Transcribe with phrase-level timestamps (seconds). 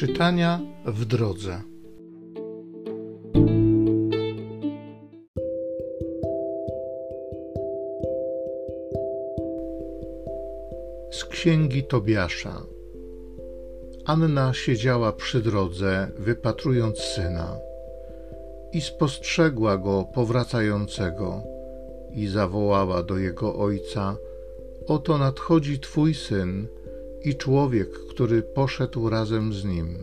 [0.00, 1.62] Czytania w drodze.
[11.10, 12.62] Z księgi Tobiasza.
[14.04, 17.56] Anna siedziała przy drodze, wypatrując syna,
[18.72, 21.42] i spostrzegła go powracającego,
[22.12, 24.16] i zawołała do jego ojca:
[24.86, 26.68] Oto nadchodzi twój syn
[27.24, 29.98] i człowiek, który poszedł razem z nim.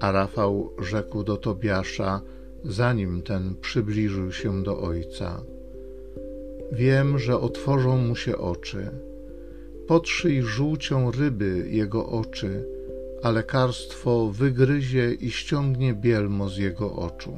[0.00, 2.22] A Rafał rzekł do Tobiasza,
[2.64, 5.42] zanim ten przybliżył się do ojca:
[6.72, 8.90] Wiem, że otworzą mu się oczy.
[9.86, 12.64] Potrzyj żółcią ryby jego oczy,
[13.22, 17.36] a lekarstwo wygryzie i ściągnie bielmo z jego oczu.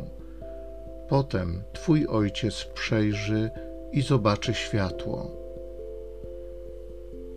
[1.08, 3.50] Potem twój ojciec przejrzy
[3.92, 5.40] i zobaczy światło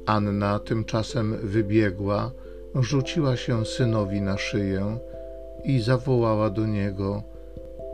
[0.05, 2.31] Anna tymczasem wybiegła,
[2.75, 4.97] rzuciła się synowi na szyję
[5.63, 7.23] i zawołała do niego: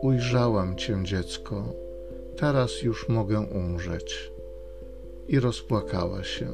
[0.01, 1.73] Ujrzałam cię, dziecko,
[2.37, 4.31] teraz już mogę umrzeć.
[5.27, 6.47] I rozpłakała się.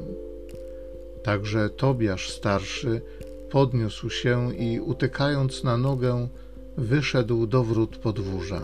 [1.22, 3.00] Także Tobiasz starszy
[3.50, 6.28] podniósł się i utykając na nogę,
[6.76, 8.62] wyszedł do wrót podwórza.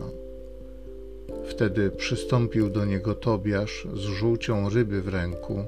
[1.48, 5.64] Wtedy przystąpił do niego Tobiasz z żółcią ryby w ręku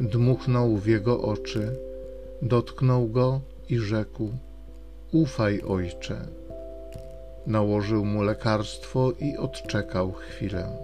[0.00, 1.76] dmuchnął w jego oczy,
[2.42, 4.32] dotknął go i rzekł:
[5.12, 6.26] Ufaj, ojcze.
[7.46, 10.76] Nałożył mu lekarstwo i odczekał chwilę.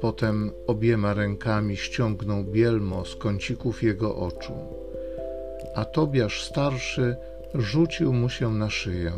[0.00, 4.52] Potem obiema rękami ściągnął bielmo z kącików jego oczu,
[5.74, 7.16] a Tobiasz starszy
[7.54, 9.12] rzucił mu się na szyję,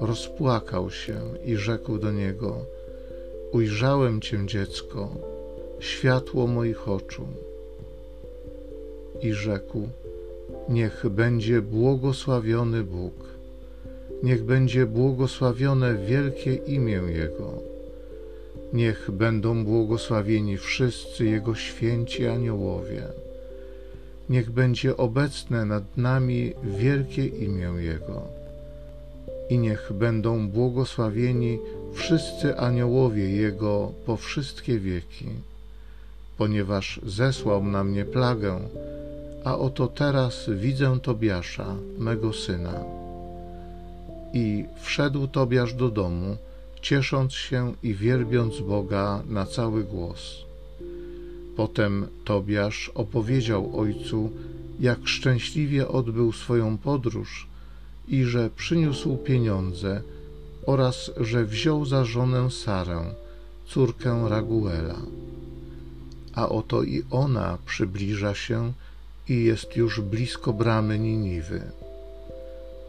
[0.00, 2.56] rozpłakał się i rzekł do niego:
[3.52, 5.10] Ujrzałem cię, dziecko,
[5.80, 7.26] światło moich oczu
[9.22, 9.88] i rzekł:
[10.68, 13.14] Niech będzie błogosławiony Bóg,
[14.22, 17.58] niech będzie błogosławione wielkie imię Jego,
[18.72, 23.02] niech będą błogosławieni wszyscy Jego święci aniołowie,
[24.30, 28.22] niech będzie obecne nad nami wielkie imię Jego.
[29.50, 31.58] I niech będą błogosławieni
[31.94, 35.28] wszyscy aniołowie Jego po wszystkie wieki,
[36.38, 38.60] ponieważ zesłał na mnie plagę,
[39.44, 42.84] a oto teraz widzę Tobiasza, mego syna.
[44.32, 46.36] I wszedł Tobiasz do domu,
[46.82, 50.44] ciesząc się i wielbiąc Boga na cały głos.
[51.56, 54.30] Potem Tobiasz opowiedział ojcu,
[54.80, 57.46] jak szczęśliwie odbył swoją podróż
[58.08, 60.02] i że przyniósł pieniądze
[60.66, 63.04] oraz że wziął za żonę Sarę,
[63.66, 64.98] córkę Raguela.
[66.34, 68.72] A oto i ona przybliża się
[69.28, 71.62] i jest już blisko bramy Niniwy.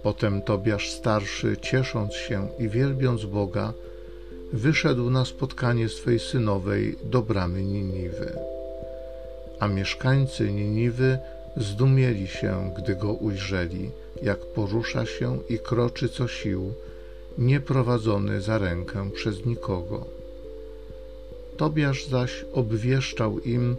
[0.03, 3.73] Potem Tobiasz starszy, ciesząc się i wielbiąc Boga,
[4.53, 8.33] wyszedł na spotkanie swej synowej do bramy Niniwy.
[9.59, 11.19] A mieszkańcy Niniwy
[11.57, 16.73] zdumieli się, gdy go ujrzeli, jak porusza się i kroczy co sił,
[17.37, 20.05] nieprowadzony za rękę przez nikogo.
[21.57, 23.75] Tobiasz zaś obwieszczał im,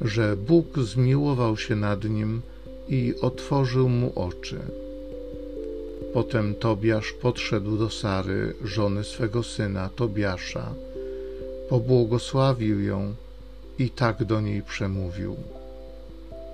[0.00, 2.42] że Bóg zmiłował się nad nim
[2.88, 4.58] i otworzył mu oczy.
[6.12, 10.74] Potem Tobiasz podszedł do Sary, żony swego syna Tobiasza,
[11.68, 13.14] pobłogosławił ją
[13.78, 15.36] i tak do niej przemówił: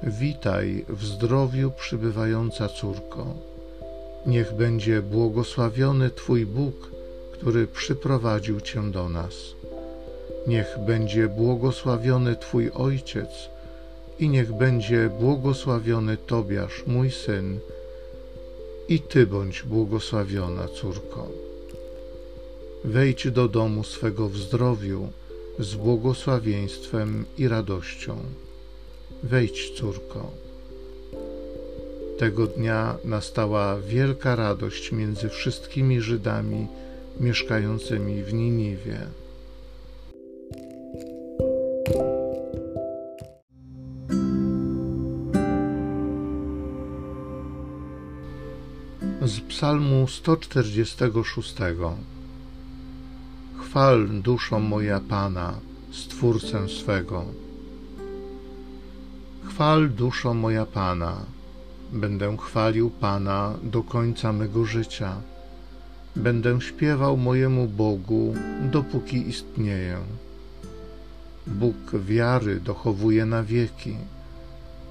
[0.02, 3.34] Witaj w zdrowiu przybywająca córko.
[4.26, 6.90] Niech będzie błogosławiony Twój Bóg,
[7.32, 9.34] który przyprowadził Cię do nas.
[10.46, 13.28] Niech będzie błogosławiony Twój Ojciec
[14.18, 17.58] i niech będzie błogosławiony Tobiasz, mój syn,
[18.88, 21.28] i Ty bądź błogosławiona, córko.
[22.84, 25.08] Wejdź do domu swego w zdrowiu,
[25.58, 28.16] z błogosławieństwem i radością.
[29.22, 30.30] Wejdź, córko.
[32.18, 36.66] Tego dnia nastała wielka radość między wszystkimi Żydami
[37.20, 38.98] mieszkającymi w Niniwie.
[49.24, 51.54] Z Psalmu 146.
[53.60, 55.54] Chwal duszo moja Pana,
[55.92, 57.24] Stwórcę swego.
[59.44, 61.16] Chwal duszo moja Pana,
[61.92, 65.16] będę chwalił Pana do końca mego życia.
[66.16, 68.34] Będę śpiewał mojemu Bogu,
[68.70, 69.98] dopóki istnieję.
[71.46, 73.96] Bóg wiary dochowuje na wieki,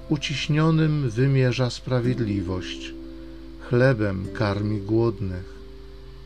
[0.08, 3.01] uciśnionym wymierza sprawiedliwość
[3.72, 5.54] chlebem karmi głodnych,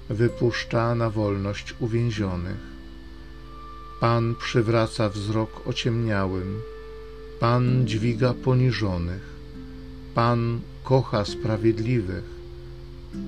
[0.08, 2.60] wypuszcza na wolność uwięzionych.
[4.00, 6.60] Pan przywraca wzrok ociemniałym,
[7.40, 9.22] Pan dźwiga poniżonych,
[10.14, 12.25] Pan kocha sprawiedliwych,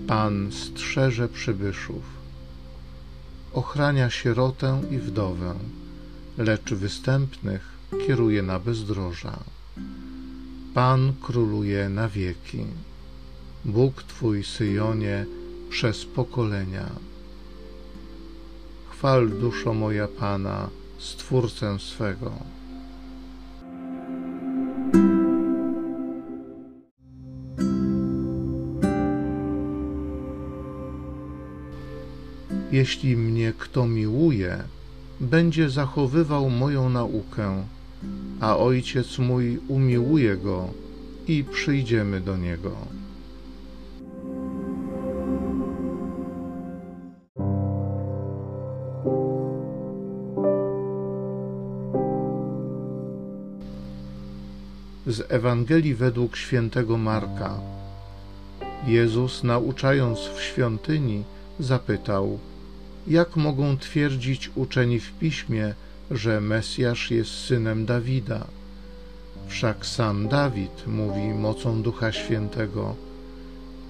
[0.07, 2.03] Pan strzeże przybyszów.
[3.53, 5.55] Ochrania sierotę i wdowę,
[6.39, 7.63] lecz występnych
[8.07, 9.39] kieruje na bezdroża.
[10.75, 12.65] Pan króluje na wieki.
[13.69, 15.27] Bóg Twój, Syjonie,
[15.71, 16.87] przez pokolenia.
[18.91, 22.33] Chwal duszo moja Pana, Stwórcę swego.
[32.73, 34.59] Jeśli mnie kto miłuje,
[35.21, 37.65] będzie zachowywał moją naukę,
[38.41, 40.69] a Ojciec mój umiłuje go
[41.27, 42.73] i przyjdziemy do niego.
[55.19, 57.61] Z Ewangelii według świętego Marka.
[58.87, 61.25] Jezus, nauczając w świątyni,
[61.61, 62.39] zapytał:
[63.07, 65.75] Jak mogą twierdzić uczeni w piśmie,
[66.11, 68.47] że Mesjasz jest synem Dawida?
[69.49, 72.95] Wszak sam Dawid mówi mocą Ducha Świętego: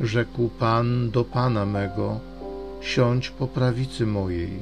[0.00, 2.20] Rzekł Pan do Pana mego:
[2.80, 4.52] Siądź po prawicy mojej,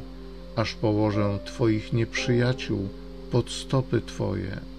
[0.57, 2.89] aż położę Twoich nieprzyjaciół
[3.31, 4.76] pod stopy Twoje.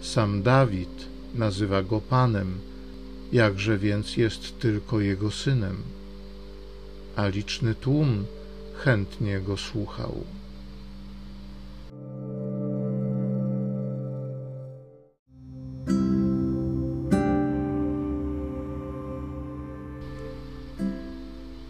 [0.00, 2.58] Sam Dawid nazywa go Panem,
[3.32, 5.76] jakże więc jest tylko jego synem,
[7.16, 8.24] a liczny tłum
[8.84, 10.24] chętnie go słuchał.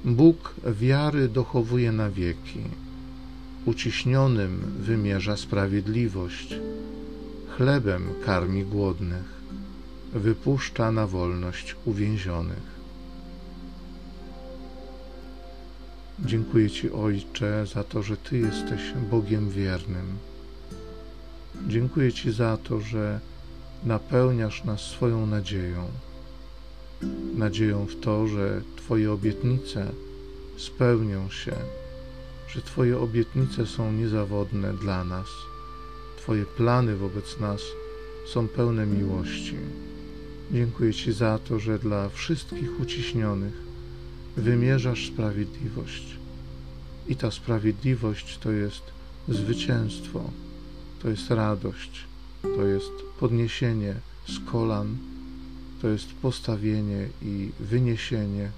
[0.05, 2.61] Bóg wiary dochowuje na wieki,
[3.65, 6.55] uciśnionym wymierza sprawiedliwość
[7.60, 9.24] chlebem karmi głodnych,
[10.12, 12.80] wypuszcza na wolność uwięzionych.
[16.18, 18.80] Dziękuję Ci, Ojcze, za to, że Ty jesteś
[19.10, 20.06] Bogiem wiernym.
[21.68, 23.20] Dziękuję Ci za to, że
[23.84, 25.84] napełniasz nas swoją nadzieją.
[27.34, 29.86] Nadzieją w to, że Twoje obietnice
[30.56, 31.56] spełnią się,
[32.48, 35.26] że Twoje obietnice są niezawodne dla nas
[36.31, 37.61] Twoje plany wobec nas
[38.27, 39.56] są pełne miłości.
[40.53, 43.53] Dziękuję Ci za to, że dla wszystkich uciśnionych
[44.37, 46.17] wymierzasz sprawiedliwość.
[47.09, 48.82] I ta sprawiedliwość to jest
[49.29, 50.31] zwycięstwo,
[51.03, 52.05] to jest radość,
[52.43, 53.94] to jest podniesienie
[54.29, 54.97] z kolan,
[55.82, 58.50] to jest postawienie i wyniesienie.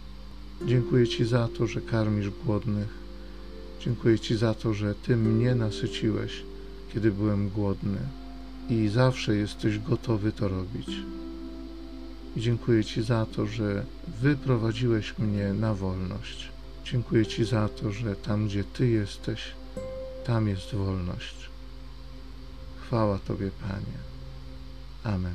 [0.66, 2.88] Dziękuję Ci za to, że karmisz głodnych.
[3.80, 6.51] Dziękuję Ci za to, że Ty mnie nasyciłeś
[6.94, 7.98] kiedy byłem głodny
[8.70, 10.88] i zawsze jesteś gotowy to robić.
[12.36, 13.84] I dziękuję Ci za to, że
[14.20, 16.48] wyprowadziłeś mnie na wolność.
[16.84, 19.42] Dziękuję Ci za to, że tam, gdzie Ty jesteś,
[20.26, 21.34] tam jest wolność.
[22.80, 23.98] Chwała Tobie, Panie.
[25.04, 25.34] Amen.